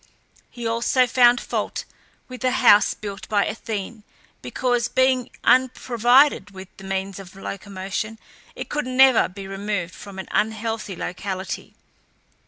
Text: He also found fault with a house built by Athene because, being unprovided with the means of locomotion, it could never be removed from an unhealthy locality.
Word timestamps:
He 0.49 0.65
also 0.65 1.05
found 1.05 1.39
fault 1.39 1.85
with 2.27 2.43
a 2.43 2.49
house 2.49 2.95
built 2.95 3.29
by 3.29 3.45
Athene 3.45 4.01
because, 4.41 4.87
being 4.87 5.29
unprovided 5.43 6.49
with 6.49 6.75
the 6.77 6.83
means 6.83 7.19
of 7.19 7.35
locomotion, 7.35 8.17
it 8.55 8.67
could 8.67 8.87
never 8.87 9.29
be 9.29 9.47
removed 9.47 9.93
from 9.93 10.17
an 10.17 10.27
unhealthy 10.31 10.95
locality. 10.95 11.75